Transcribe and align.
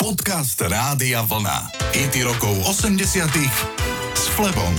Podcast 0.00 0.56
Rádia 0.64 1.20
Vlna. 1.28 1.76
IT 1.92 2.24
rokov 2.24 2.56
80 2.64 3.04
s 4.16 4.24
Flebom. 4.32 4.72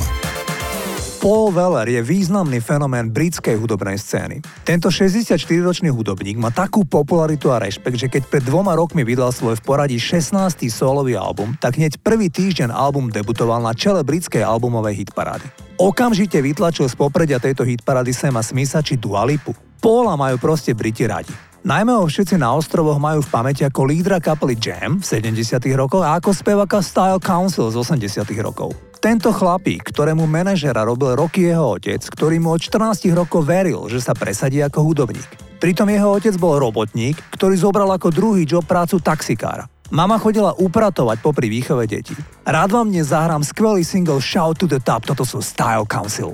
Paul 1.21 1.53
Weller 1.53 1.85
je 1.93 2.01
významný 2.01 2.57
fenomén 2.57 3.13
britskej 3.13 3.53
hudobnej 3.53 4.01
scény. 4.01 4.41
Tento 4.65 4.89
64-ročný 4.89 5.93
hudobník 5.93 6.41
má 6.41 6.49
takú 6.49 6.89
popularitu 6.89 7.53
a 7.53 7.61
rešpekt, 7.61 8.01
že 8.01 8.09
keď 8.09 8.33
pred 8.33 8.41
dvoma 8.41 8.73
rokmi 8.73 9.05
vydal 9.05 9.29
svoj 9.29 9.61
v 9.61 9.65
poradí 9.69 10.01
16. 10.01 10.33
solový 10.73 11.13
album, 11.13 11.53
tak 11.61 11.77
hneď 11.77 12.01
prvý 12.01 12.33
týždeň 12.33 12.73
album 12.73 13.13
debutoval 13.13 13.61
na 13.61 13.77
čele 13.77 14.01
britskej 14.01 14.41
albumovej 14.41 15.05
hitparády. 15.05 15.45
Okamžite 15.77 16.41
vytlačil 16.41 16.89
z 16.89 16.97
popredia 16.97 17.37
tejto 17.37 17.61
hitparády 17.61 18.09
Sema 18.09 18.41
Smitha 18.41 18.81
či 18.81 18.97
Dua 18.97 19.21
Lipu. 19.29 19.53
Paula 19.77 20.17
majú 20.17 20.41
proste 20.41 20.73
Briti 20.73 21.05
radi. 21.05 21.50
Najmä 21.61 21.93
ho 21.93 22.09
všetci 22.09 22.41
na 22.41 22.57
ostrovoch 22.57 22.97
majú 22.97 23.21
v 23.21 23.29
pamäti 23.29 23.61
ako 23.61 23.85
lídra 23.85 24.17
kapely 24.17 24.57
Jam 24.57 24.97
v 24.97 25.05
70. 25.05 25.61
rokoch 25.77 26.01
a 26.01 26.17
ako 26.17 26.33
spevaka 26.33 26.81
Style 26.81 27.21
Council 27.21 27.69
z 27.69 27.77
80. 27.77 28.25
rokov. 28.41 28.73
Tento 28.97 29.29
chlapík, 29.29 29.85
ktorému 29.93 30.25
manažera 30.25 30.81
robil 30.81 31.13
roky 31.13 31.45
jeho 31.53 31.77
otec, 31.77 32.01
ktorý 32.01 32.41
mu 32.41 32.57
od 32.57 32.65
14 32.65 33.05
rokov 33.13 33.45
veril, 33.45 33.85
že 33.93 34.01
sa 34.01 34.17
presadí 34.17 34.57
ako 34.57 34.89
hudobník. 34.89 35.29
Pritom 35.61 35.85
jeho 35.85 36.17
otec 36.17 36.33
bol 36.41 36.57
robotník, 36.57 37.21
ktorý 37.29 37.53
zobral 37.53 37.93
ako 37.93 38.09
druhý 38.09 38.49
job 38.49 38.65
prácu 38.65 38.97
taxikára. 38.97 39.69
Mama 39.93 40.17
chodila 40.17 40.57
upratovať 40.57 41.21
popri 41.21 41.45
výchove 41.45 41.85
detí. 41.85 42.17
Rád 42.41 42.73
vám 42.73 42.89
dnes 42.89 43.13
zahrám 43.13 43.45
skvelý 43.45 43.85
single 43.85 44.17
Shout 44.17 44.57
to 44.57 44.65
the 44.65 44.81
Top, 44.81 45.05
toto 45.05 45.21
sú 45.21 45.45
Style 45.45 45.85
Council. 45.85 46.33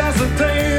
as 0.00 0.14
the 0.16 0.38
day 0.38 0.77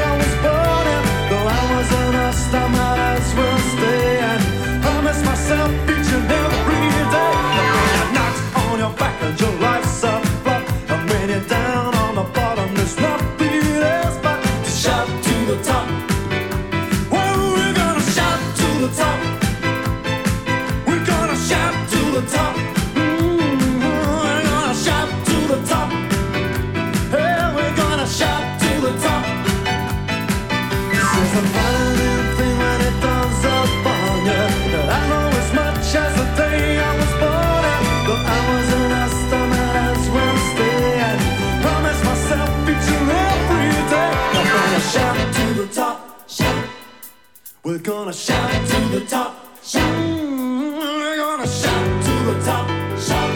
gonna 47.82 48.12
shout 48.12 48.68
to 48.68 48.80
the 48.98 49.06
top, 49.06 49.64
shout. 49.64 49.98
We're 49.98 51.16
gonna 51.16 51.46
shout 51.46 52.04
to 52.04 52.12
the 52.24 52.44
top, 52.44 52.68
shout. 52.98 53.30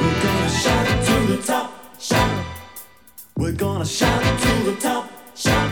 We're 0.00 0.22
gonna 0.22 0.50
shout 0.50 1.06
to 1.06 1.26
the 1.26 1.42
top, 1.42 2.00
shout. 2.00 2.46
We're 3.36 3.52
gonna 3.52 3.84
shout 3.84 4.40
to 4.40 4.62
the 4.64 4.76
top, 4.76 5.10
shout. 5.34 5.69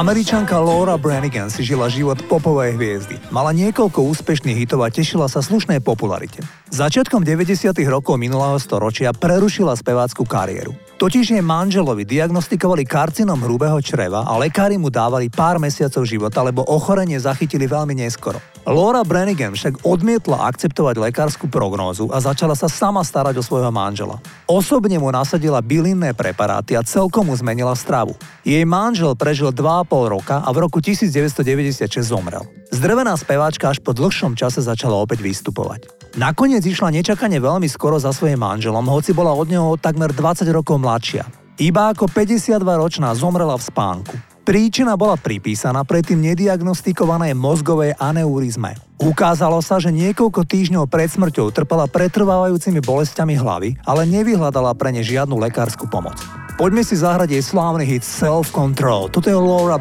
Američanka 0.00 0.56
Laura 0.56 0.96
Branigan 0.96 1.52
si 1.52 1.60
žila 1.60 1.92
život 1.92 2.16
popovej 2.24 2.72
hviezdy. 2.80 3.20
Mala 3.28 3.52
niekoľko 3.52 4.00
úspešných 4.00 4.64
hitov 4.64 4.80
a 4.80 4.88
tešila 4.88 5.28
sa 5.28 5.44
slušnej 5.44 5.84
popularite. 5.84 6.40
Začiatkom 6.72 7.20
90. 7.20 7.68
rokov 7.84 8.16
minulého 8.16 8.56
storočia 8.56 9.12
prerušila 9.12 9.76
spevácku 9.76 10.24
kariéru. 10.24 10.72
Totiž 10.96 11.36
jej 11.36 11.44
manželovi 11.44 12.08
diagnostikovali 12.08 12.88
karcinom 12.88 13.44
hrubého 13.44 13.76
čreva 13.84 14.24
a 14.24 14.40
lekári 14.40 14.80
mu 14.80 14.88
dávali 14.88 15.28
pár 15.28 15.60
mesiacov 15.60 16.08
života, 16.08 16.40
lebo 16.40 16.64
ochorenie 16.64 17.20
zachytili 17.20 17.68
veľmi 17.68 17.92
neskoro. 18.00 18.40
Laura 18.68 19.00
Brannigan 19.00 19.56
však 19.56 19.88
odmietla 19.88 20.44
akceptovať 20.52 21.00
lekárskú 21.00 21.48
prognózu 21.48 22.12
a 22.12 22.20
začala 22.20 22.52
sa 22.52 22.68
sama 22.68 23.00
starať 23.00 23.40
o 23.40 23.42
svojho 23.42 23.72
manžela. 23.72 24.20
Osobne 24.44 25.00
mu 25.00 25.08
nasadila 25.08 25.64
bylinné 25.64 26.12
preparáty 26.12 26.76
a 26.76 26.84
celkom 26.84 27.32
mu 27.32 27.34
zmenila 27.34 27.72
stravu. 27.72 28.12
Jej 28.44 28.68
manžel 28.68 29.16
prežil 29.16 29.48
2,5 29.48 30.12
roka 30.12 30.36
a 30.44 30.48
v 30.52 30.60
roku 30.60 30.84
1996 30.84 31.88
zomrel. 32.04 32.44
Zdrvená 32.68 33.16
speváčka 33.16 33.72
až 33.72 33.80
po 33.80 33.96
dlhšom 33.96 34.36
čase 34.36 34.60
začala 34.60 35.00
opäť 35.00 35.24
vystupovať. 35.24 35.88
Nakoniec 36.20 36.60
išla 36.60 36.92
nečakane 36.92 37.40
veľmi 37.40 37.66
skoro 37.66 37.96
za 37.96 38.12
svojím 38.12 38.44
manželom, 38.44 38.84
hoci 38.92 39.16
bola 39.16 39.32
od 39.32 39.48
neho 39.48 39.80
takmer 39.80 40.12
20 40.12 40.44
rokov 40.52 40.76
mladšia. 40.76 41.24
Iba 41.60 41.92
ako 41.92 42.08
52-ročná 42.12 43.12
zomrela 43.16 43.56
v 43.56 43.64
spánku. 43.64 44.29
Príčina 44.40 44.96
bola 44.96 45.20
pripísaná 45.20 45.84
predtým 45.84 46.16
nediagnostikovanej 46.16 47.36
mozgovej 47.36 47.92
aneurizme. 48.00 48.72
Ukázalo 48.96 49.60
sa, 49.60 49.76
že 49.76 49.92
niekoľko 49.92 50.48
týždňov 50.48 50.88
pred 50.88 51.12
smrťou 51.12 51.52
trpela 51.52 51.84
pretrvávajúcimi 51.84 52.80
bolestiami 52.80 53.36
hlavy, 53.36 53.76
ale 53.84 54.08
nevyhľadala 54.08 54.72
pre 54.76 54.96
ne 54.96 55.04
žiadnu 55.04 55.36
lekárskú 55.36 55.88
pomoc. 55.92 56.16
Poďme 56.56 56.84
si 56.84 56.96
zahrať 56.96 57.36
jej 57.36 57.44
slávny 57.44 57.84
hit 57.84 58.04
Self 58.04 58.52
Control. 58.52 59.08
Toto 59.12 59.28
je 59.28 59.36
Laura 59.36 59.80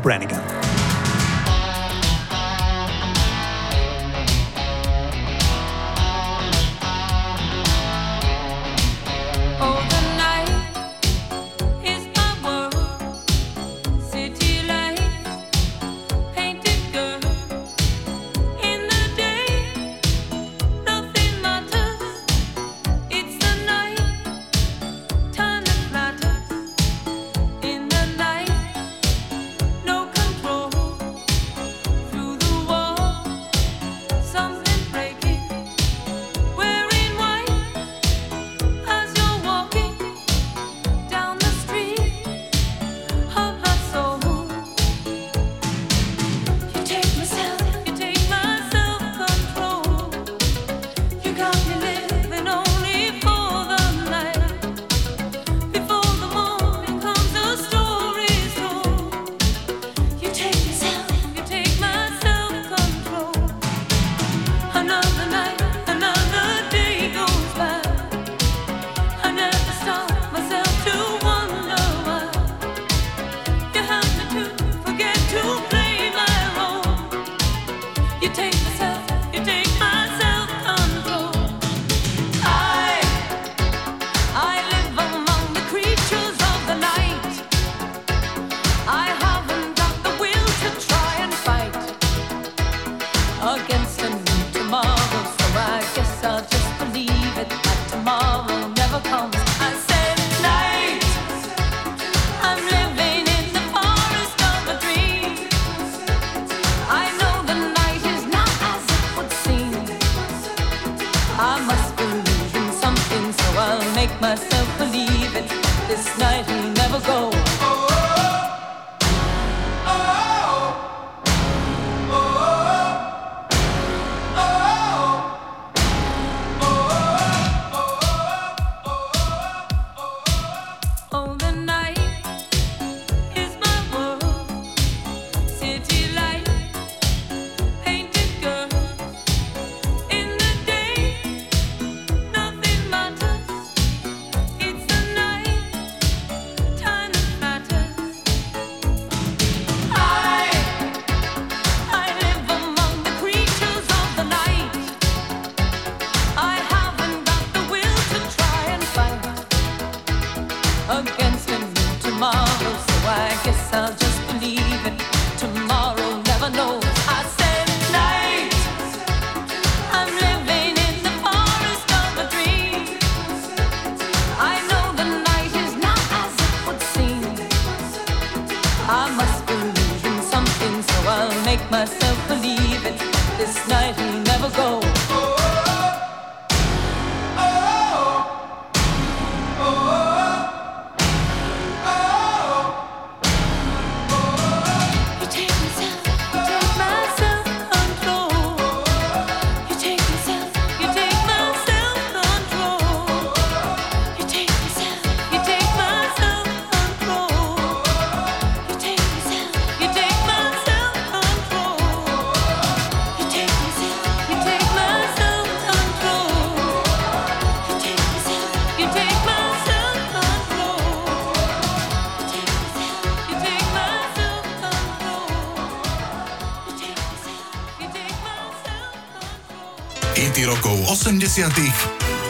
Brannigan. 231.09 231.49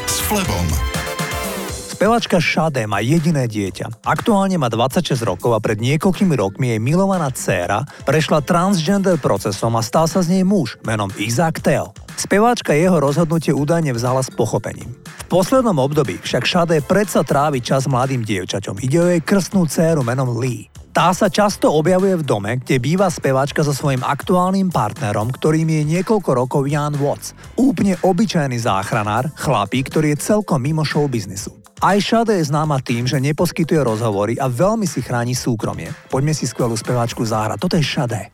s 0.08 0.24
Flebom. 0.24 0.64
Spevačka 1.68 2.40
Shade 2.40 2.88
má 2.88 3.04
jediné 3.04 3.44
dieťa. 3.44 4.08
Aktuálne 4.08 4.56
má 4.56 4.72
26 4.72 5.20
rokov 5.28 5.52
a 5.52 5.60
pred 5.60 5.84
niekoľkými 5.84 6.32
rokmi 6.40 6.72
jej 6.72 6.80
milovaná 6.80 7.28
dcéra 7.28 7.84
prešla 8.08 8.40
transgender 8.40 9.20
procesom 9.20 9.76
a 9.76 9.84
stal 9.84 10.08
sa 10.08 10.24
z 10.24 10.40
nej 10.40 10.44
muž 10.48 10.80
menom 10.88 11.12
Isaac 11.20 11.60
Tell. 11.60 11.92
Speváčka 12.16 12.72
jeho 12.72 13.04
rozhodnutie 13.04 13.52
údajne 13.52 13.92
vzala 13.92 14.24
s 14.24 14.32
pochopením. 14.32 14.96
V 14.96 15.26
poslednom 15.28 15.76
období 15.76 16.16
však 16.24 16.48
Shade 16.48 16.80
predsa 16.80 17.28
trávi 17.28 17.60
čas 17.60 17.84
mladým 17.84 18.24
dievčaťom. 18.24 18.80
Ide 18.80 18.98
o 19.04 19.12
jej 19.12 19.20
krstnú 19.20 19.68
dceru 19.68 20.08
menom 20.08 20.40
Lee. 20.40 20.72
Tá 20.90 21.14
sa 21.14 21.30
často 21.30 21.70
objavuje 21.70 22.18
v 22.18 22.26
dome, 22.26 22.52
kde 22.66 22.82
býva 22.82 23.14
speváčka 23.14 23.62
so 23.62 23.70
svojím 23.70 24.02
aktuálnym 24.02 24.74
partnerom, 24.74 25.30
ktorým 25.30 25.70
je 25.70 25.82
niekoľko 25.86 26.30
rokov 26.34 26.66
Jan 26.66 26.98
Watts. 26.98 27.38
Úplne 27.62 28.02
obyčajný 28.02 28.58
záchranár, 28.58 29.30
chlapík, 29.38 29.94
ktorý 29.94 30.18
je 30.18 30.34
celkom 30.34 30.58
mimo 30.58 30.82
showbiznisu. 30.82 31.54
Aj 31.80 31.96
Shade 32.02 32.36
je 32.36 32.50
známa 32.50 32.82
tým, 32.84 33.08
že 33.08 33.22
neposkytuje 33.24 33.80
rozhovory 33.80 34.36
a 34.36 34.52
veľmi 34.52 34.84
si 34.84 35.00
chráni 35.00 35.38
súkromie. 35.38 35.94
Poďme 36.12 36.36
si 36.36 36.44
skvelú 36.44 36.76
speváčku 36.76 37.24
zahrať. 37.24 37.58
Toto 37.62 37.78
je 37.80 37.86
Shade. 37.86 38.34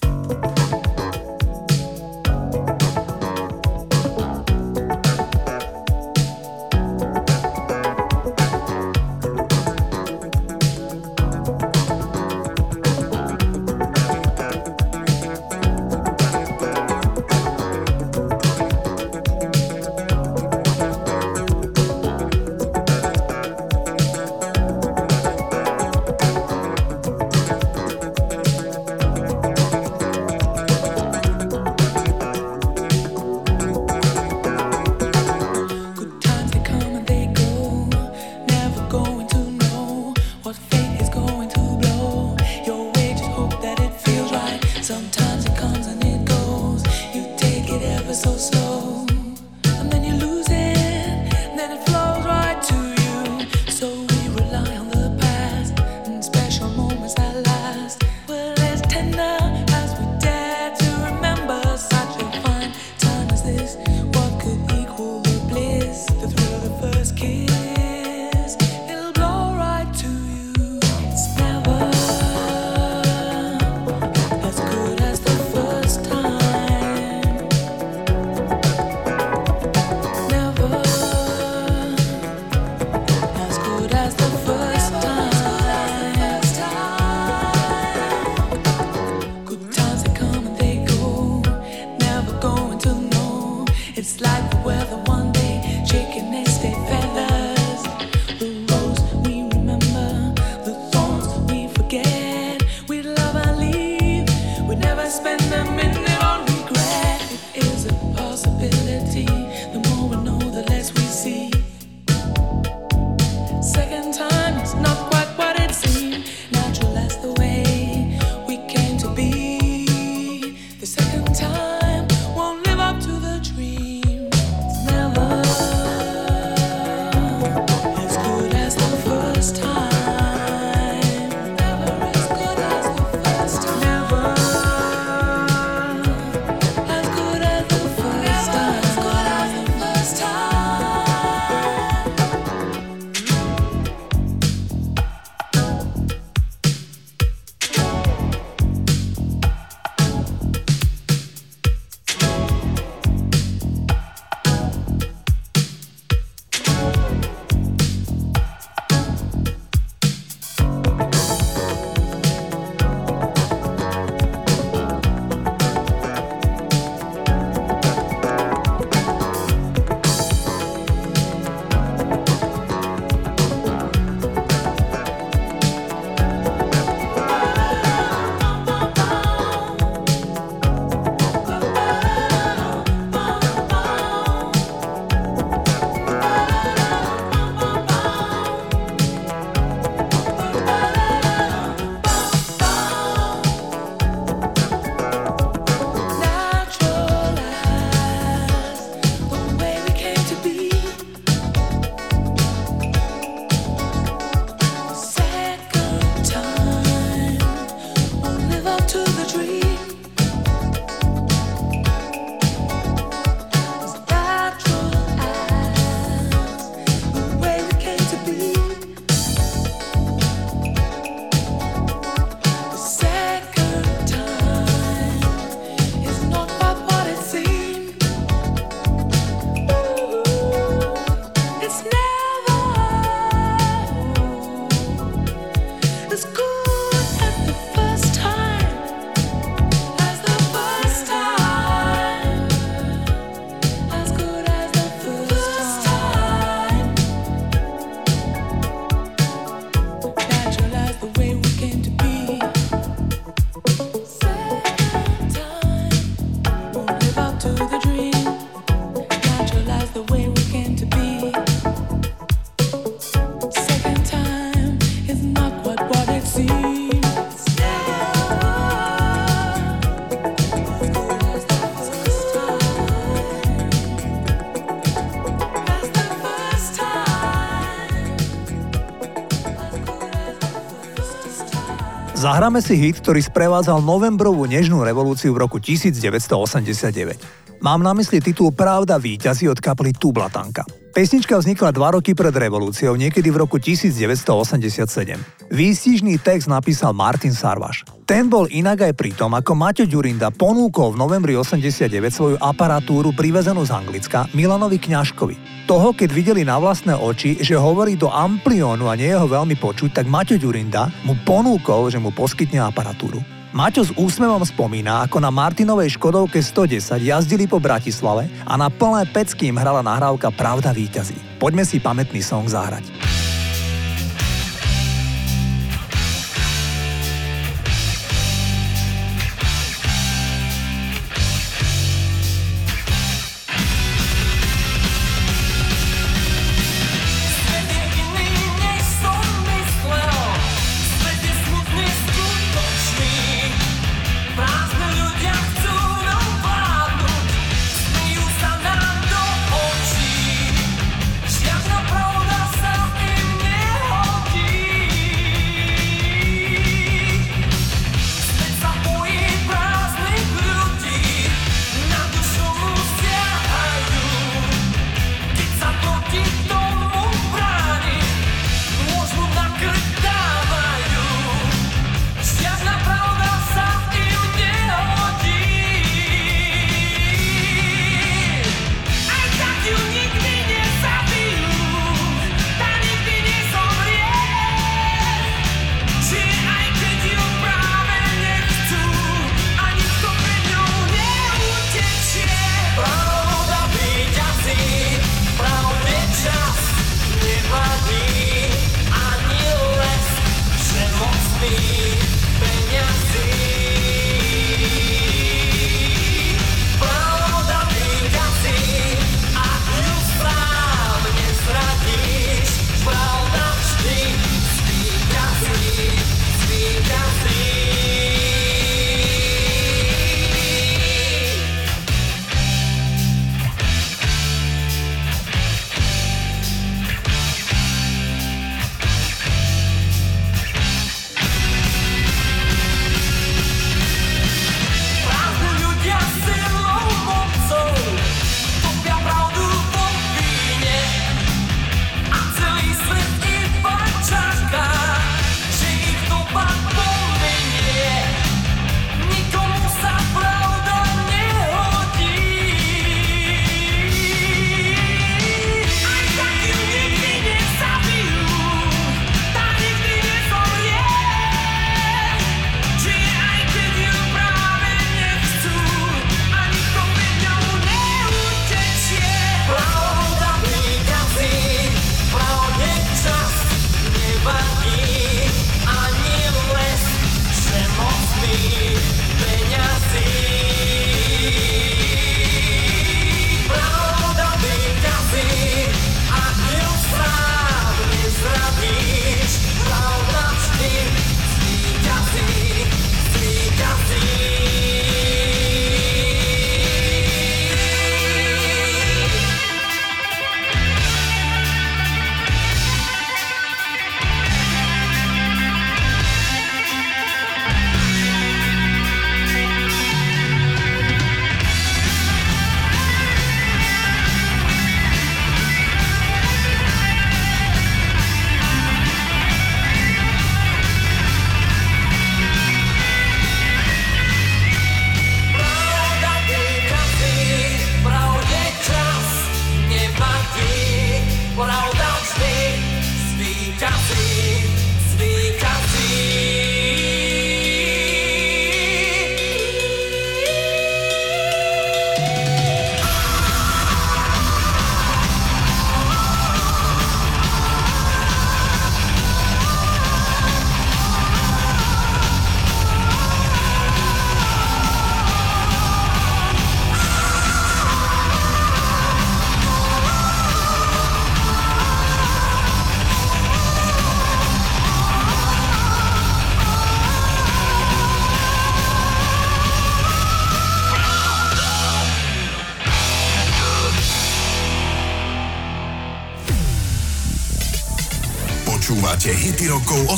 Zahráme 282.45 282.61
si 282.61 282.77
hit, 282.77 283.01
ktorý 283.01 283.25
sprevádzal 283.25 283.81
novembrovú 283.81 284.45
nežnú 284.45 284.85
revolúciu 284.85 285.33
v 285.33 285.49
roku 285.49 285.57
1989. 285.57 287.57
Mám 287.57 287.81
na 287.81 287.89
mysli 287.97 288.21
titul 288.21 288.53
Pravda 288.53 289.01
víťazí 289.01 289.49
od 289.49 289.57
kapely 289.57 289.97
Tublatanka. 289.97 290.84
Pesnička 290.95 291.35
vznikla 291.35 291.75
dva 291.75 291.99
roky 291.99 292.15
pred 292.15 292.31
revolúciou, 292.31 292.95
niekedy 292.95 293.27
v 293.27 293.43
roku 293.43 293.59
1987. 293.59 295.51
Výstižný 295.51 296.23
text 296.23 296.47
napísal 296.47 296.95
Martin 296.95 297.35
Sarvaš. 297.35 297.83
Ten 298.07 298.31
bol 298.31 298.47
inak 298.47 298.87
aj 298.87 298.93
pri 298.95 299.11
tom, 299.11 299.35
ako 299.35 299.59
Maťo 299.59 299.83
Ďurinda 299.83 300.31
ponúkol 300.31 300.95
v 300.95 301.03
novembri 301.03 301.35
89 301.35 301.91
svoju 302.15 302.35
aparatúru 302.39 303.11
privezenú 303.11 303.67
z 303.67 303.75
Anglicka 303.75 304.31
Milanovi 304.31 304.79
Kňažkovi. 304.79 305.67
Toho, 305.67 305.91
keď 305.91 306.09
videli 306.15 306.47
na 306.47 306.55
vlastné 306.63 306.95
oči, 306.95 307.43
že 307.43 307.59
hovorí 307.59 307.99
do 307.99 308.07
ampliónu 308.07 308.87
a 308.87 308.95
nie 308.95 309.11
je 309.11 309.19
ho 309.19 309.27
veľmi 309.27 309.59
počuť, 309.59 309.99
tak 309.99 310.07
Maťo 310.07 310.39
Ďurinda 310.39 311.03
mu 311.03 311.19
ponúkol, 311.27 311.91
že 311.91 311.99
mu 311.99 312.15
poskytne 312.15 312.63
aparatúru. 312.63 313.34
Maťo 313.55 313.87
s 313.87 313.95
úsmevom 313.95 314.43
spomína, 314.43 315.07
ako 315.07 315.23
na 315.23 315.31
Martinovej 315.31 315.95
Škodovke 315.95 316.43
110 316.43 316.99
jazdili 316.99 317.47
po 317.47 317.55
Bratislave 317.55 318.27
a 318.43 318.59
na 318.59 318.67
plné 318.67 319.07
pecky 319.07 319.47
im 319.47 319.55
hrala 319.55 319.79
nahrávka 319.79 320.27
Pravda 320.35 320.75
víťazí. 320.75 321.15
Poďme 321.39 321.63
si 321.63 321.79
pamätný 321.79 322.19
song 322.19 322.51
zahrať. 322.51 323.14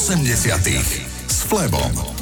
80 0.08 1.06
s 1.28 1.44
Flebom. 1.44 2.17